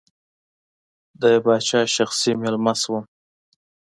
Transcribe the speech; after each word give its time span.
د 1.21 1.23
پاچا 1.43 1.81
شخصي 1.95 2.31
مېلمه 2.41 2.73
شوم. 2.81 3.03